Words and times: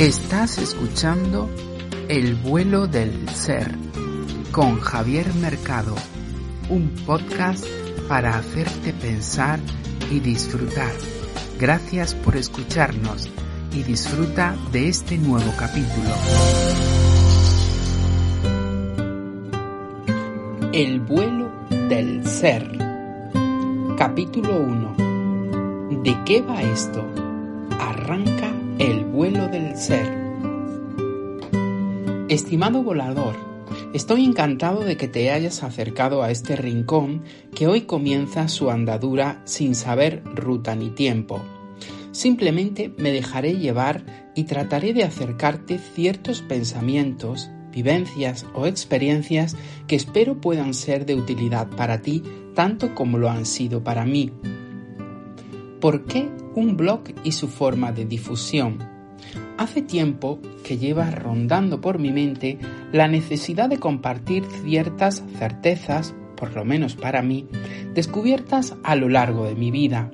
Estás 0.00 0.56
escuchando 0.56 1.50
El 2.08 2.34
vuelo 2.34 2.86
del 2.86 3.28
ser 3.28 3.74
con 4.50 4.80
Javier 4.80 5.34
Mercado, 5.34 5.94
un 6.70 6.88
podcast 7.04 7.66
para 8.08 8.38
hacerte 8.38 8.94
pensar 8.94 9.60
y 10.10 10.20
disfrutar. 10.20 10.90
Gracias 11.58 12.14
por 12.14 12.38
escucharnos 12.38 13.28
y 13.74 13.82
disfruta 13.82 14.56
de 14.72 14.88
este 14.88 15.18
nuevo 15.18 15.52
capítulo. 15.58 16.08
El 20.72 21.00
vuelo 21.00 21.52
del 21.90 22.26
ser. 22.26 22.66
Capítulo 23.98 24.60
1. 24.60 26.02
¿De 26.02 26.16
qué 26.24 26.40
va 26.40 26.62
esto? 26.62 27.04
Arranca 27.78 28.49
ser. 29.74 30.10
Estimado 32.28 32.82
volador, 32.82 33.34
estoy 33.92 34.24
encantado 34.24 34.84
de 34.84 34.96
que 34.96 35.08
te 35.08 35.30
hayas 35.30 35.62
acercado 35.62 36.22
a 36.22 36.30
este 36.30 36.56
rincón 36.56 37.22
que 37.54 37.66
hoy 37.66 37.82
comienza 37.82 38.48
su 38.48 38.70
andadura 38.70 39.42
sin 39.44 39.74
saber 39.74 40.22
ruta 40.24 40.74
ni 40.74 40.90
tiempo. 40.90 41.40
Simplemente 42.12 42.92
me 42.98 43.12
dejaré 43.12 43.56
llevar 43.56 44.04
y 44.34 44.44
trataré 44.44 44.92
de 44.92 45.04
acercarte 45.04 45.78
ciertos 45.78 46.42
pensamientos, 46.42 47.50
vivencias 47.72 48.46
o 48.54 48.66
experiencias 48.66 49.56
que 49.86 49.96
espero 49.96 50.40
puedan 50.40 50.74
ser 50.74 51.06
de 51.06 51.14
utilidad 51.14 51.68
para 51.68 52.02
ti 52.02 52.22
tanto 52.54 52.94
como 52.94 53.18
lo 53.18 53.30
han 53.30 53.46
sido 53.46 53.84
para 53.84 54.04
mí. 54.04 54.32
¿Por 55.80 56.04
qué 56.04 56.28
un 56.54 56.76
blog 56.76 57.02
y 57.24 57.32
su 57.32 57.48
forma 57.48 57.92
de 57.92 58.04
difusión? 58.04 58.89
Hace 59.60 59.82
tiempo 59.82 60.38
que 60.64 60.78
lleva 60.78 61.10
rondando 61.10 61.82
por 61.82 61.98
mi 61.98 62.12
mente 62.12 62.58
la 62.92 63.08
necesidad 63.08 63.68
de 63.68 63.76
compartir 63.76 64.42
ciertas 64.64 65.22
certezas, 65.38 66.14
por 66.34 66.54
lo 66.54 66.64
menos 66.64 66.96
para 66.96 67.20
mí, 67.20 67.46
descubiertas 67.92 68.74
a 68.82 68.96
lo 68.96 69.10
largo 69.10 69.44
de 69.44 69.56
mi 69.56 69.70
vida. 69.70 70.10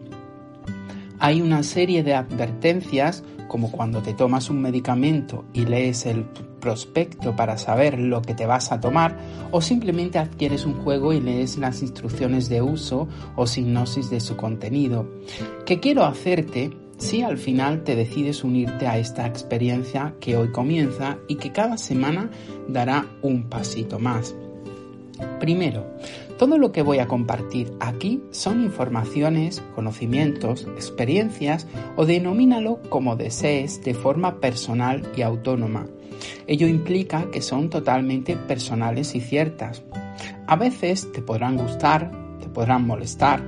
Hay 1.20 1.42
una 1.42 1.62
serie 1.62 2.02
de 2.02 2.14
advertencias, 2.14 3.22
como 3.46 3.70
cuando 3.70 4.02
te 4.02 4.14
tomas 4.14 4.50
un 4.50 4.60
medicamento 4.60 5.44
y 5.52 5.64
lees 5.64 6.06
el 6.06 6.24
prospecto 6.58 7.36
para 7.36 7.56
saber 7.56 8.00
lo 8.00 8.22
que 8.22 8.34
te 8.34 8.46
vas 8.46 8.72
a 8.72 8.80
tomar 8.80 9.16
o 9.52 9.60
simplemente 9.60 10.18
adquieres 10.18 10.66
un 10.66 10.74
juego 10.82 11.12
y 11.12 11.20
lees 11.20 11.56
las 11.56 11.82
instrucciones 11.82 12.48
de 12.48 12.62
uso 12.62 13.06
o 13.36 13.46
sinopsis 13.46 14.10
de 14.10 14.18
su 14.18 14.36
contenido. 14.36 15.08
¿Qué 15.64 15.78
quiero 15.78 16.04
hacerte 16.04 16.72
si 16.98 17.22
al 17.22 17.38
final 17.38 17.84
te 17.84 17.96
decides 17.96 18.44
unirte 18.44 18.86
a 18.86 18.98
esta 18.98 19.26
experiencia 19.26 20.14
que 20.20 20.36
hoy 20.36 20.50
comienza 20.50 21.18
y 21.28 21.36
que 21.36 21.52
cada 21.52 21.76
semana 21.76 22.30
dará 22.68 23.06
un 23.22 23.48
pasito 23.48 23.98
más? 23.98 24.34
Primero, 25.40 25.86
todo 26.38 26.58
lo 26.58 26.72
que 26.72 26.82
voy 26.82 26.98
a 26.98 27.06
compartir 27.06 27.72
aquí 27.80 28.22
son 28.30 28.62
informaciones, 28.62 29.62
conocimientos, 29.74 30.66
experiencias 30.76 31.66
o 31.96 32.04
denomínalo 32.04 32.80
como 32.90 33.16
desees 33.16 33.82
de 33.82 33.94
forma 33.94 34.40
personal 34.40 35.10
y 35.16 35.22
autónoma. 35.22 35.86
Ello 36.46 36.66
implica 36.66 37.30
que 37.30 37.40
son 37.40 37.70
totalmente 37.70 38.36
personales 38.36 39.14
y 39.14 39.20
ciertas. 39.20 39.82
A 40.46 40.56
veces 40.56 41.10
te 41.12 41.22
podrán 41.22 41.56
gustar, 41.56 42.10
te 42.40 42.48
podrán 42.48 42.86
molestar, 42.86 43.42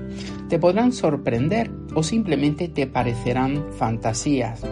te 0.49 0.59
podrán 0.59 0.93
sorprender 0.93 1.71
o 1.99 2.03
simplemente 2.05 2.69
te 2.69 2.87
parecerán 2.87 3.73
fantasías. 3.73 4.63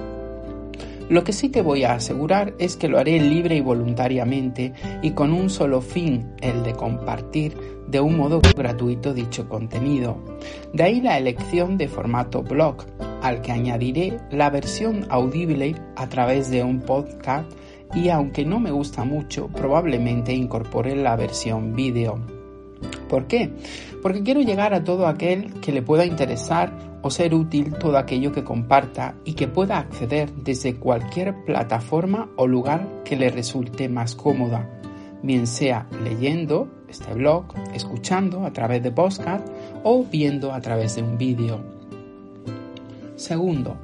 Lo 1.09 1.25
que 1.25 1.33
sí 1.33 1.49
te 1.49 1.61
voy 1.61 1.83
a 1.83 1.95
asegurar 1.95 2.55
es 2.61 2.77
que 2.77 2.87
lo 2.87 3.01
haré 3.01 3.19
libre 3.19 3.57
y 3.57 3.61
voluntariamente 3.61 4.73
y 5.03 5.11
con 5.11 5.33
un 5.33 5.51
solo 5.51 5.81
fin, 5.81 6.35
el 6.41 6.63
de 6.63 6.75
compartir 6.75 7.57
de 7.89 7.99
un 7.99 8.17
modo 8.17 8.41
gratuito 8.57 9.13
dicho 9.13 9.48
contenido. 9.48 10.19
De 10.73 10.85
ahí 10.85 11.01
la 11.01 11.19
elección 11.19 11.77
de 11.79 11.89
formato 11.89 12.45
blog, 12.45 12.85
al 13.23 13.41
que 13.42 13.51
añadiré 13.51 14.19
la 14.31 14.48
versión 14.48 15.05
audible 15.09 15.75
a 15.97 16.09
través 16.09 16.48
de 16.48 16.63
un 16.63 16.81
podcast 16.81 17.51
y 17.92 18.09
aunque 18.11 18.45
no 18.45 18.61
me 18.61 18.70
gusta 18.70 19.05
mucho, 19.05 19.48
probablemente 19.48 20.33
incorpore 20.33 20.95
la 20.95 21.17
versión 21.17 21.75
vídeo. 21.75 22.36
¿Por 23.08 23.27
qué? 23.27 23.52
Porque 24.02 24.22
quiero 24.22 24.40
llegar 24.40 24.74
a 24.74 24.84
todo 24.84 25.06
aquel 25.06 25.55
que 25.61 25.72
le 25.72 25.83
pueda 25.83 26.05
interesar 26.05 26.72
o 27.02 27.11
ser 27.11 27.34
útil 27.34 27.74
todo 27.74 27.98
aquello 27.98 28.33
que 28.33 28.42
comparta 28.42 29.14
y 29.24 29.34
que 29.34 29.46
pueda 29.46 29.78
acceder 29.78 30.33
desde 30.33 30.77
cualquier 30.77 31.44
plataforma 31.44 32.28
o 32.36 32.46
lugar 32.46 33.02
que 33.05 33.17
le 33.17 33.30
resulte 33.30 33.89
más 33.89 34.14
cómoda, 34.14 34.68
bien 35.22 35.46
sea 35.46 35.86
leyendo 36.02 36.68
este 36.89 37.14
blog, 37.14 37.46
escuchando 37.74 38.44
a 38.44 38.52
través 38.52 38.83
de 38.83 38.90
podcast 38.90 39.46
o 39.84 40.05
viendo 40.05 40.52
a 40.52 40.61
través 40.61 40.96
de 40.96 41.02
un 41.02 41.17
vídeo. 41.17 41.61
Segundo, 43.14 43.77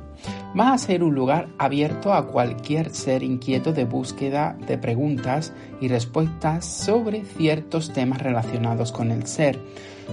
va 0.59 0.73
a 0.73 0.79
ser 0.79 1.03
un 1.03 1.15
lugar 1.15 1.49
abierto 1.59 2.13
a 2.13 2.27
cualquier 2.27 2.91
ser 2.91 3.23
inquieto 3.23 3.73
de 3.73 3.85
búsqueda 3.85 4.57
de 4.67 4.79
preguntas 4.79 5.53
y 5.81 5.89
respuestas 5.89 6.67
sobre 6.67 7.25
ciertos 7.25 7.93
temas 7.93 8.21
relacionados 8.21 8.93
con 8.93 9.11
el 9.11 9.27
ser, 9.27 9.59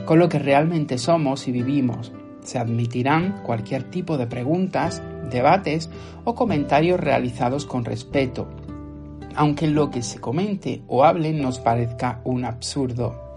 con 0.05 0.19
lo 0.19 0.29
que 0.29 0.39
realmente 0.39 0.97
somos 0.97 1.47
y 1.47 1.51
vivimos. 1.51 2.11
Se 2.41 2.57
admitirán 2.57 3.43
cualquier 3.43 3.83
tipo 3.83 4.17
de 4.17 4.27
preguntas, 4.27 5.01
debates 5.29 5.89
o 6.23 6.35
comentarios 6.35 6.99
realizados 6.99 7.65
con 7.65 7.83
respeto, 7.83 8.47
aunque 9.35 9.67
lo 9.67 9.91
que 9.91 10.01
se 10.01 10.19
comente 10.19 10.81
o 10.87 11.03
hable 11.03 11.33
nos 11.33 11.59
parezca 11.59 12.21
un 12.23 12.45
absurdo. 12.45 13.35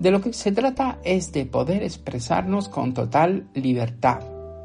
De 0.00 0.10
lo 0.10 0.20
que 0.20 0.32
se 0.32 0.50
trata 0.50 0.98
es 1.04 1.30
de 1.32 1.46
poder 1.46 1.82
expresarnos 1.82 2.68
con 2.68 2.92
total 2.92 3.46
libertad 3.54 4.20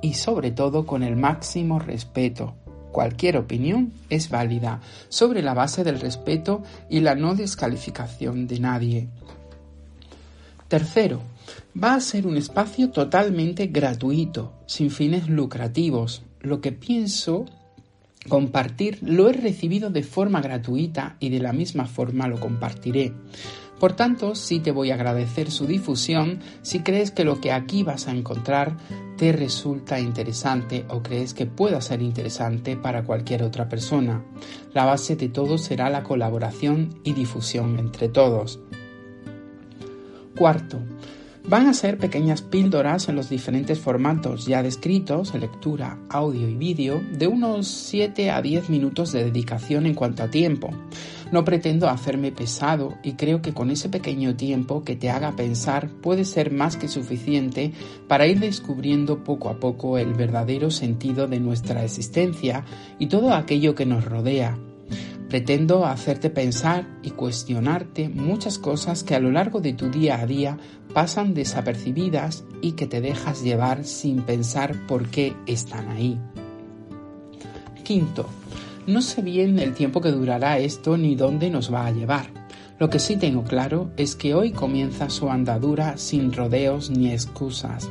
y 0.05 0.13
sobre 0.13 0.51
todo 0.51 0.85
con 0.85 1.01
el 1.01 1.16
máximo 1.16 1.79
respeto. 1.79 2.53
Cualquier 2.91 3.38
opinión 3.38 3.91
es 4.11 4.29
válida 4.29 4.79
sobre 5.09 5.41
la 5.41 5.55
base 5.55 5.83
del 5.83 5.99
respeto 5.99 6.61
y 6.91 6.99
la 6.99 7.16
no 7.16 7.33
descalificación 7.33 8.45
de 8.45 8.59
nadie. 8.59 9.07
Tercero, 10.67 11.21
va 11.81 11.95
a 11.95 11.99
ser 11.99 12.27
un 12.27 12.38
espacio 12.38 12.91
totalmente 12.91 13.66
gratuito, 13.66 14.53
sin 14.67 14.91
fines 14.91 15.27
lucrativos. 15.27 16.22
Lo 16.39 16.61
que 16.61 16.72
pienso 16.72 17.45
compartir 18.29 18.99
lo 19.01 19.27
he 19.27 19.33
recibido 19.33 19.89
de 19.89 20.03
forma 20.03 20.39
gratuita 20.39 21.17
y 21.19 21.29
de 21.29 21.39
la 21.39 21.51
misma 21.51 21.87
forma 21.87 22.27
lo 22.27 22.39
compartiré. 22.39 23.11
Por 23.80 23.94
tanto, 23.94 24.36
sí 24.36 24.59
te 24.59 24.72
voy 24.72 24.91
a 24.91 24.96
agradecer 24.96 25.52
su 25.52 25.68
difusión 25.68 26.40
si 26.62 26.80
crees 26.80 27.12
que 27.12 27.25
lo 27.25 27.41
que 27.41 27.52
aquí 27.52 27.84
vas 27.84 28.08
a 28.08 28.12
encontrar 28.12 28.78
te 29.18 29.31
resulta 29.31 30.00
interesante 30.00 30.86
o 30.90 31.02
crees 31.02 31.34
que 31.34 31.46
pueda 31.46 31.81
ser 31.81 32.02
interesante 32.02 32.75
para 32.75 33.03
cualquier 33.03 33.44
otra 33.44 33.68
persona. 33.69 34.24
La 34.74 34.85
base 34.85 35.16
de 35.16 35.30
todo 35.30 35.58
será 35.58 35.90
la 35.90 36.03
colaboración 36.03 37.00
y 37.03 37.14
difusión 37.14 37.80
entre 37.80 38.09
todos. 38.09 38.59
Cuarto, 40.38 40.80
Van 41.47 41.67
a 41.67 41.75
ser 41.75 42.00
pequeñas 42.00 42.41
píldoras 42.41 43.07
en 43.07 43.16
los 43.16 43.29
diferentes 43.29 43.79
formatos 43.79 44.47
ya 44.47 44.63
descritos, 44.63 45.35
lectura, 45.35 46.00
audio 46.09 46.50
y 46.50 46.56
vídeo, 46.56 47.03
de 47.11 47.28
unos 47.28 47.67
7 47.67 48.31
a 48.31 48.41
10 48.41 48.72
minutos 48.72 49.11
de 49.11 49.25
dedicación 49.25 49.85
en 49.85 49.94
cuanto 49.94 50.23
a 50.23 50.31
tiempo. 50.31 50.72
No 51.31 51.45
pretendo 51.45 51.88
hacerme 51.88 52.31
pesado 52.31 52.97
y 53.03 53.13
creo 53.13 53.44
que 53.44 53.53
con 53.53 53.69
ese 53.69 53.89
pequeño 53.89 54.35
tiempo 54.35 54.84
que 54.84 54.95
te 54.95 55.11
haga 55.11 55.35
pensar 55.35 55.89
puede 56.01 56.25
ser 56.25 56.51
más 56.51 56.78
que 56.78 56.88
suficiente 56.88 57.73
para 58.07 58.25
ir 58.25 58.39
descubriendo 58.39 59.23
poco 59.23 59.50
a 59.50 59.59
poco 59.59 60.00
el 60.00 60.16
verdadero 60.16 60.72
sentido 60.72 61.28
de 61.28 61.39
nuestra 61.39 61.84
existencia 61.84 62.66
y 62.97 63.05
todo 63.05 63.35
aquello 63.35 63.75
que 63.75 63.85
nos 63.85 64.03
rodea 64.03 64.58
Pretendo 65.35 65.85
hacerte 65.85 66.29
pensar 66.29 66.87
y 67.03 67.09
cuestionarte 67.09 68.08
muchas 68.08 68.58
cosas 68.58 69.03
que 69.03 69.16
a 69.16 69.20
lo 69.20 69.32
largo 69.32 69.59
de 69.59 69.73
tu 69.73 69.90
día 69.90 70.22
a 70.22 70.26
día 70.26 70.58
pasan 70.93 71.34
desapercibidas 71.34 72.46
y 72.61 72.72
que 72.72 72.87
te 72.87 73.02
dejas 73.02 73.43
llevar 73.43 73.84
sin 73.84 74.22
pensar 74.22 74.87
por 74.87 75.09
qué 75.09 75.35
están 75.46 75.90
ahí. 75.90 76.17
Quinto, 77.84 78.28
no 78.87 79.02
sé 79.02 79.22
bien 79.23 79.59
el 79.59 79.73
tiempo 79.73 79.99
que 79.99 80.14
durará 80.14 80.58
esto 80.58 80.96
ni 80.96 81.16
dónde 81.17 81.49
nos 81.49 81.73
va 81.73 81.85
a 81.85 81.91
llevar. 81.91 82.28
Lo 82.79 82.90
que 82.90 82.99
sí 82.99 83.17
tengo 83.17 83.43
claro 83.43 83.91
es 83.97 84.16
que 84.16 84.35
hoy 84.35 84.52
comienza 84.52 85.09
su 85.09 85.29
andadura 85.29 85.97
sin 85.97 86.32
rodeos 86.32 86.90
ni 86.90 87.11
excusas. 87.11 87.90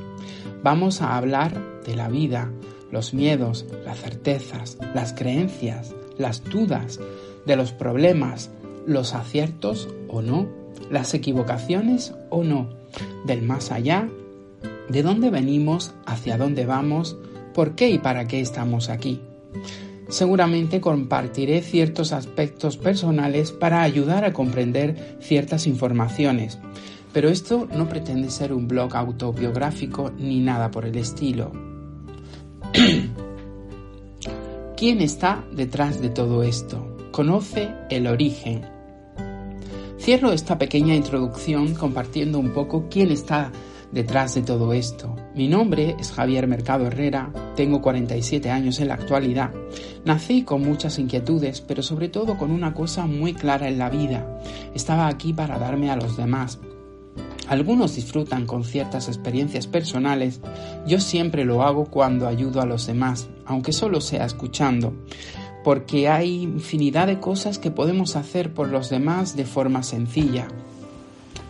Vamos 0.62 1.02
a 1.02 1.14
hablar 1.18 1.60
de 1.84 1.94
la 1.94 2.08
vida, 2.08 2.50
los 2.90 3.12
miedos, 3.12 3.66
las 3.84 4.00
certezas, 4.00 4.78
las 4.94 5.12
creencias, 5.12 5.94
las 6.18 6.44
dudas, 6.44 7.00
de 7.46 7.56
los 7.56 7.72
problemas, 7.72 8.50
los 8.86 9.14
aciertos 9.14 9.88
o 10.08 10.22
no, 10.22 10.46
las 10.90 11.14
equivocaciones 11.14 12.14
o 12.30 12.44
no, 12.44 12.68
del 13.26 13.42
más 13.42 13.70
allá, 13.70 14.08
de 14.88 15.02
dónde 15.02 15.30
venimos, 15.30 15.94
hacia 16.06 16.36
dónde 16.36 16.66
vamos, 16.66 17.16
por 17.54 17.74
qué 17.74 17.90
y 17.90 17.98
para 17.98 18.26
qué 18.26 18.40
estamos 18.40 18.88
aquí. 18.88 19.20
Seguramente 20.08 20.80
compartiré 20.80 21.62
ciertos 21.62 22.12
aspectos 22.12 22.76
personales 22.76 23.52
para 23.52 23.82
ayudar 23.82 24.24
a 24.24 24.32
comprender 24.32 25.16
ciertas 25.20 25.66
informaciones, 25.66 26.58
pero 27.12 27.28
esto 27.28 27.68
no 27.74 27.88
pretende 27.88 28.30
ser 28.30 28.52
un 28.52 28.68
blog 28.68 28.94
autobiográfico 28.96 30.10
ni 30.18 30.40
nada 30.40 30.70
por 30.70 30.84
el 30.84 30.98
estilo. 30.98 31.52
¿Quién 34.76 35.00
está 35.00 35.44
detrás 35.52 36.00
de 36.02 36.08
todo 36.08 36.42
esto? 36.42 36.96
Conoce 37.12 37.70
el 37.90 38.08
origen. 38.08 38.66
Cierro 40.00 40.32
esta 40.32 40.58
pequeña 40.58 40.96
introducción 40.96 41.74
compartiendo 41.74 42.40
un 42.40 42.52
poco 42.52 42.88
quién 42.90 43.12
está 43.12 43.52
detrás 43.92 44.34
de 44.34 44.42
todo 44.42 44.72
esto. 44.72 45.14
Mi 45.36 45.46
nombre 45.46 45.94
es 46.00 46.10
Javier 46.10 46.48
Mercado 46.48 46.88
Herrera, 46.88 47.32
tengo 47.54 47.80
47 47.80 48.50
años 48.50 48.80
en 48.80 48.88
la 48.88 48.94
actualidad. 48.94 49.52
Nací 50.04 50.42
con 50.42 50.62
muchas 50.62 50.98
inquietudes, 50.98 51.60
pero 51.60 51.80
sobre 51.80 52.08
todo 52.08 52.36
con 52.36 52.50
una 52.50 52.74
cosa 52.74 53.06
muy 53.06 53.32
clara 53.32 53.68
en 53.68 53.78
la 53.78 53.90
vida. 53.90 54.40
Estaba 54.74 55.06
aquí 55.06 55.32
para 55.32 55.56
darme 55.56 55.92
a 55.92 55.96
los 55.96 56.16
demás. 56.16 56.58
Algunos 57.48 57.96
disfrutan 57.96 58.46
con 58.46 58.64
ciertas 58.64 59.08
experiencias 59.08 59.66
personales, 59.66 60.40
yo 60.86 61.00
siempre 61.00 61.44
lo 61.44 61.62
hago 61.62 61.86
cuando 61.86 62.26
ayudo 62.26 62.60
a 62.60 62.66
los 62.66 62.86
demás, 62.86 63.28
aunque 63.44 63.72
solo 63.72 64.00
sea 64.00 64.24
escuchando, 64.24 64.94
porque 65.62 66.08
hay 66.08 66.42
infinidad 66.42 67.06
de 67.06 67.20
cosas 67.20 67.58
que 67.58 67.70
podemos 67.70 68.16
hacer 68.16 68.54
por 68.54 68.68
los 68.68 68.90
demás 68.90 69.36
de 69.36 69.44
forma 69.44 69.82
sencilla. 69.82 70.48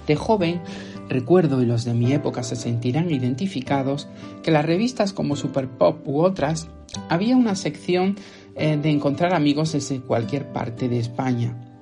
De 0.06 0.16
joven 0.16 0.60
Recuerdo, 1.08 1.60
y 1.60 1.66
los 1.66 1.84
de 1.84 1.94
mi 1.94 2.12
época 2.12 2.42
se 2.42 2.56
sentirán 2.56 3.10
identificados, 3.10 4.08
que 4.42 4.50
las 4.50 4.64
revistas 4.64 5.12
como 5.12 5.36
Super 5.36 5.68
Pop 5.68 6.06
u 6.06 6.20
otras 6.20 6.68
había 7.08 7.36
una 7.36 7.56
sección 7.56 8.16
eh, 8.56 8.78
de 8.80 8.90
encontrar 8.90 9.34
amigos 9.34 9.72
desde 9.72 10.00
cualquier 10.00 10.50
parte 10.52 10.88
de 10.88 10.98
España. 10.98 11.73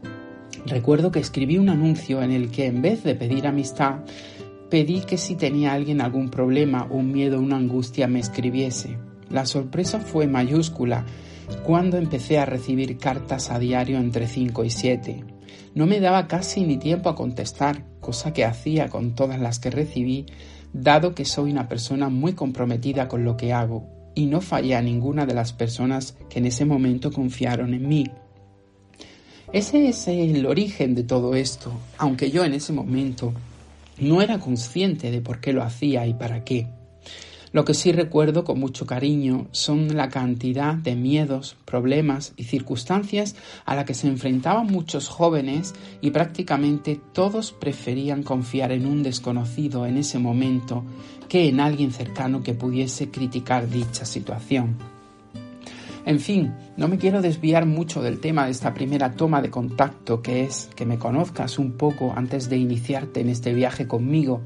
Recuerdo 0.66 1.10
que 1.10 1.18
escribí 1.18 1.58
un 1.58 1.68
anuncio 1.68 2.22
en 2.22 2.30
el 2.30 2.50
que 2.50 2.66
en 2.66 2.82
vez 2.82 3.02
de 3.02 3.14
pedir 3.14 3.46
amistad, 3.46 4.00
pedí 4.70 5.00
que 5.00 5.18
si 5.18 5.34
tenía 5.34 5.72
alguien 5.72 6.00
algún 6.00 6.30
problema, 6.30 6.86
un 6.88 7.12
miedo, 7.12 7.40
una 7.40 7.56
angustia, 7.56 8.06
me 8.06 8.20
escribiese. 8.20 8.96
La 9.28 9.44
sorpresa 9.44 9.98
fue 9.98 10.26
mayúscula 10.26 11.04
cuando 11.64 11.96
empecé 11.96 12.38
a 12.38 12.46
recibir 12.46 12.96
cartas 12.98 13.50
a 13.50 13.58
diario 13.58 13.98
entre 13.98 14.26
5 14.26 14.64
y 14.64 14.70
7. 14.70 15.24
No 15.74 15.86
me 15.86 16.00
daba 16.00 16.28
casi 16.28 16.64
ni 16.64 16.76
tiempo 16.76 17.08
a 17.08 17.14
contestar, 17.14 17.84
cosa 18.00 18.32
que 18.32 18.44
hacía 18.44 18.88
con 18.88 19.14
todas 19.14 19.40
las 19.40 19.58
que 19.58 19.70
recibí, 19.70 20.26
dado 20.72 21.14
que 21.14 21.24
soy 21.24 21.50
una 21.50 21.68
persona 21.68 22.08
muy 22.08 22.34
comprometida 22.34 23.08
con 23.08 23.24
lo 23.24 23.36
que 23.36 23.52
hago, 23.52 23.88
y 24.14 24.26
no 24.26 24.40
fallé 24.40 24.76
a 24.76 24.82
ninguna 24.82 25.26
de 25.26 25.34
las 25.34 25.52
personas 25.52 26.16
que 26.28 26.38
en 26.38 26.46
ese 26.46 26.64
momento 26.64 27.10
confiaron 27.10 27.74
en 27.74 27.88
mí. 27.88 28.04
Ese 29.52 29.86
es 29.90 30.08
el 30.08 30.46
origen 30.46 30.94
de 30.94 31.02
todo 31.02 31.34
esto, 31.34 31.72
aunque 31.98 32.30
yo 32.30 32.42
en 32.42 32.54
ese 32.54 32.72
momento 32.72 33.34
no 33.98 34.22
era 34.22 34.38
consciente 34.38 35.10
de 35.10 35.20
por 35.20 35.40
qué 35.40 35.52
lo 35.52 35.62
hacía 35.62 36.06
y 36.06 36.14
para 36.14 36.42
qué. 36.42 36.68
Lo 37.52 37.66
que 37.66 37.74
sí 37.74 37.92
recuerdo 37.92 38.44
con 38.44 38.58
mucho 38.58 38.86
cariño 38.86 39.48
son 39.50 39.94
la 39.94 40.08
cantidad 40.08 40.72
de 40.72 40.96
miedos, 40.96 41.54
problemas 41.66 42.32
y 42.38 42.44
circunstancias 42.44 43.36
a 43.66 43.74
la 43.74 43.84
que 43.84 43.92
se 43.92 44.08
enfrentaban 44.08 44.68
muchos 44.68 45.08
jóvenes 45.08 45.74
y 46.00 46.12
prácticamente 46.12 46.98
todos 47.12 47.52
preferían 47.52 48.22
confiar 48.22 48.72
en 48.72 48.86
un 48.86 49.02
desconocido 49.02 49.84
en 49.84 49.98
ese 49.98 50.18
momento 50.18 50.82
que 51.28 51.48
en 51.48 51.60
alguien 51.60 51.92
cercano 51.92 52.42
que 52.42 52.54
pudiese 52.54 53.10
criticar 53.10 53.68
dicha 53.68 54.06
situación. 54.06 54.78
En 56.04 56.18
fin, 56.18 56.52
no 56.76 56.88
me 56.88 56.98
quiero 56.98 57.22
desviar 57.22 57.64
mucho 57.64 58.02
del 58.02 58.18
tema 58.18 58.44
de 58.44 58.50
esta 58.50 58.74
primera 58.74 59.12
toma 59.12 59.40
de 59.40 59.50
contacto 59.50 60.20
que 60.20 60.44
es 60.44 60.68
que 60.74 60.86
me 60.86 60.98
conozcas 60.98 61.58
un 61.58 61.72
poco 61.72 62.12
antes 62.16 62.48
de 62.48 62.56
iniciarte 62.56 63.20
en 63.20 63.28
este 63.28 63.54
viaje 63.54 63.86
conmigo 63.86 64.42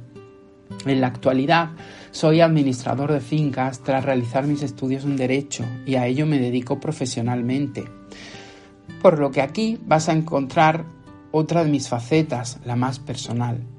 en 0.84 1.00
la 1.00 1.06
actualidad 1.08 1.70
soy 2.10 2.40
administrador 2.40 3.12
de 3.12 3.20
fincas 3.20 3.80
tras 3.80 4.04
realizar 4.04 4.46
mis 4.46 4.62
estudios 4.62 5.04
en 5.04 5.16
Derecho 5.16 5.64
y 5.84 5.96
a 5.96 6.06
ello 6.06 6.26
me 6.26 6.38
dedico 6.38 6.80
profesionalmente. 6.80 7.84
Por 9.02 9.18
lo 9.18 9.30
que 9.30 9.42
aquí 9.42 9.78
vas 9.84 10.08
a 10.08 10.12
encontrar 10.12 10.84
otra 11.30 11.64
de 11.64 11.70
mis 11.70 11.88
facetas, 11.88 12.58
la 12.64 12.76
más 12.76 12.98
personal. 12.98 13.75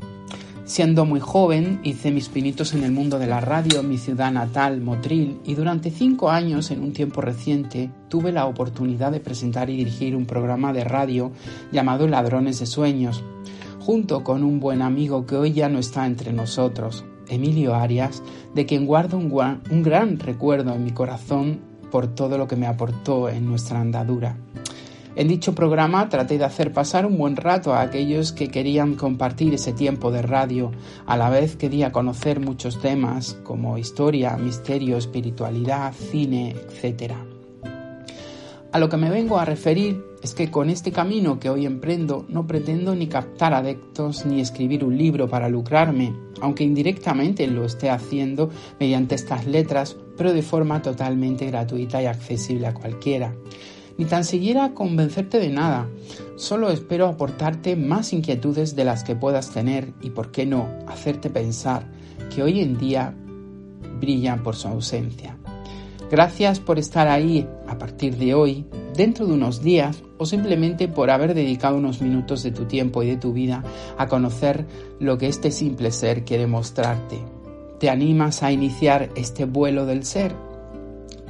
Siendo 0.67 1.05
muy 1.05 1.21
joven, 1.21 1.79
hice 1.83 2.11
mis 2.11 2.27
pinitos 2.27 2.73
en 2.73 2.83
el 2.83 2.91
mundo 2.91 3.19
de 3.19 3.25
la 3.25 3.39
radio 3.39 3.83
mi 3.83 3.97
ciudad 3.97 4.33
natal, 4.33 4.81
Motril, 4.81 5.39
y 5.45 5.55
durante 5.55 5.91
cinco 5.91 6.29
años, 6.29 6.71
en 6.71 6.83
un 6.83 6.91
tiempo 6.91 7.21
reciente, 7.21 7.89
tuve 8.09 8.33
la 8.33 8.45
oportunidad 8.45 9.13
de 9.13 9.21
presentar 9.21 9.69
y 9.69 9.77
dirigir 9.77 10.13
un 10.13 10.25
programa 10.25 10.73
de 10.73 10.83
radio 10.83 11.31
llamado 11.71 12.05
Ladrones 12.09 12.59
de 12.59 12.65
Sueños, 12.65 13.23
junto 13.79 14.25
con 14.25 14.43
un 14.43 14.59
buen 14.59 14.81
amigo 14.81 15.25
que 15.25 15.37
hoy 15.37 15.53
ya 15.53 15.69
no 15.69 15.79
está 15.79 16.05
entre 16.05 16.33
nosotros, 16.33 17.05
Emilio 17.29 17.73
Arias, 17.73 18.21
de 18.53 18.65
quien 18.65 18.85
guardo 18.85 19.17
un 19.17 19.83
gran 19.83 20.19
recuerdo 20.19 20.73
en 20.75 20.83
mi 20.83 20.91
corazón 20.91 21.61
por 21.89 22.07
todo 22.07 22.37
lo 22.37 22.49
que 22.49 22.57
me 22.57 22.67
aportó 22.67 23.29
en 23.29 23.45
nuestra 23.45 23.79
andadura. 23.79 24.35
En 25.17 25.27
dicho 25.27 25.55
programa 25.55 26.09
traté 26.09 26.37
de 26.37 26.45
hacer 26.45 26.71
pasar 26.71 27.07
un 27.07 27.17
buen 27.17 27.37
rato 27.37 27.73
a 27.73 27.81
aquellos 27.81 28.31
que 28.31 28.49
querían 28.49 28.93
compartir 28.93 29.51
ese 29.51 29.73
tiempo 29.73 30.11
de 30.11 30.21
radio, 30.21 30.71
a 31.07 31.17
la 31.17 31.31
vez 31.31 31.55
quería 31.55 31.91
conocer 31.91 32.39
muchos 32.39 32.79
temas 32.79 33.33
como 33.43 33.79
historia, 33.79 34.37
misterio, 34.37 34.95
espiritualidad, 34.95 35.91
cine, 35.91 36.51
etc. 36.51 37.13
A 38.71 38.77
lo 38.77 38.89
que 38.89 38.97
me 38.97 39.09
vengo 39.09 39.39
a 39.39 39.45
referir 39.45 40.05
es 40.21 40.35
que 40.35 40.51
con 40.51 40.69
este 40.69 40.91
camino 40.91 41.39
que 41.39 41.49
hoy 41.49 41.65
emprendo 41.65 42.27
no 42.29 42.45
pretendo 42.45 42.93
ni 42.93 43.07
captar 43.07 43.55
adeptos 43.55 44.23
ni 44.27 44.39
escribir 44.39 44.83
un 44.83 44.99
libro 44.99 45.27
para 45.27 45.49
lucrarme, 45.49 46.13
aunque 46.41 46.63
indirectamente 46.63 47.47
lo 47.47 47.65
esté 47.65 47.89
haciendo 47.89 48.51
mediante 48.79 49.15
estas 49.15 49.47
letras, 49.47 49.97
pero 50.15 50.31
de 50.31 50.43
forma 50.43 50.83
totalmente 50.83 51.47
gratuita 51.47 52.03
y 52.03 52.05
accesible 52.05 52.67
a 52.67 52.75
cualquiera. 52.75 53.33
Ni 53.97 54.05
tan 54.05 54.23
siquiera 54.23 54.73
convencerte 54.73 55.39
de 55.39 55.49
nada, 55.49 55.87
solo 56.35 56.69
espero 56.69 57.07
aportarte 57.07 57.75
más 57.75 58.13
inquietudes 58.13 58.75
de 58.75 58.85
las 58.85 59.03
que 59.03 59.15
puedas 59.15 59.49
tener 59.49 59.93
y, 60.01 60.11
por 60.11 60.31
qué 60.31 60.45
no, 60.45 60.69
hacerte 60.87 61.31
pensar 61.31 61.87
que 62.33 62.43
hoy 62.43 62.59
en 62.59 62.77
día 62.77 63.15
brillan 63.99 64.43
por 64.43 64.55
su 64.55 64.67
ausencia. 64.67 65.37
Gracias 66.11 66.59
por 66.59 66.77
estar 66.77 67.07
ahí 67.07 67.47
a 67.67 67.77
partir 67.77 68.17
de 68.17 68.33
hoy, 68.33 68.65
dentro 68.95 69.25
de 69.25 69.33
unos 69.33 69.61
días 69.61 70.03
o 70.17 70.25
simplemente 70.25 70.87
por 70.87 71.09
haber 71.09 71.33
dedicado 71.33 71.77
unos 71.77 72.01
minutos 72.01 72.43
de 72.43 72.51
tu 72.51 72.65
tiempo 72.65 73.03
y 73.03 73.07
de 73.07 73.17
tu 73.17 73.33
vida 73.33 73.63
a 73.97 74.07
conocer 74.07 74.65
lo 74.99 75.17
que 75.17 75.27
este 75.27 75.51
simple 75.51 75.91
ser 75.91 76.23
quiere 76.23 76.47
mostrarte. 76.47 77.19
¿Te 77.79 77.89
animas 77.89 78.41
a 78.41 78.51
iniciar 78.51 79.09
este 79.15 79.45
vuelo 79.45 79.85
del 79.85 80.05
ser? 80.05 80.46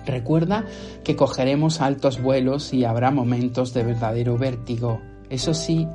Recuerda 0.08 0.66
que 1.04 1.18
cogeremos 1.18 1.82
altos 1.82 2.22
vuelos 2.22 2.74
y 2.74 2.86
habrá 2.86 3.12
momentos 3.12 3.74
de 3.74 3.84
verdadero 3.84 4.38
vértigo. 4.38 5.02
Eso 5.30 5.54
sí, 5.54 5.86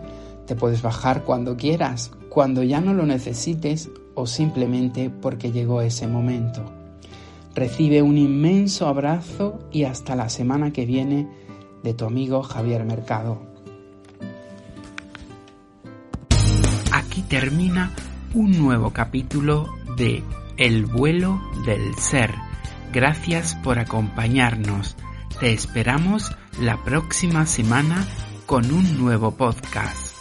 te 0.46 0.54
puedes 0.54 0.82
bajar 0.82 1.24
cuando 1.24 1.56
quieras, 1.56 2.10
cuando 2.28 2.62
ya 2.62 2.82
no 2.82 2.92
lo 2.92 3.06
necesites 3.06 3.90
o 4.14 4.26
simplemente 4.26 5.08
porque 5.08 5.50
llegó 5.50 5.80
ese 5.80 6.06
momento. 6.06 6.62
Recibe 7.54 8.02
un 8.02 8.18
inmenso 8.18 8.86
abrazo 8.86 9.58
y 9.72 9.84
hasta 9.84 10.14
la 10.14 10.28
semana 10.28 10.74
que 10.74 10.84
viene 10.84 11.28
de 11.82 11.94
tu 11.94 12.04
amigo 12.04 12.42
Javier 12.42 12.84
Mercado. 12.84 13.40
Aquí 16.92 17.22
termina 17.22 17.94
un 18.34 18.58
nuevo 18.58 18.90
capítulo 18.90 19.68
de 19.96 20.22
El 20.58 20.84
vuelo 20.84 21.40
del 21.66 21.94
ser. 21.96 22.51
Gracias 22.92 23.54
por 23.56 23.78
acompañarnos. 23.78 24.96
Te 25.40 25.52
esperamos 25.52 26.30
la 26.60 26.76
próxima 26.84 27.46
semana 27.46 28.06
con 28.44 28.70
un 28.70 28.98
nuevo 28.98 29.30
podcast. 29.30 30.11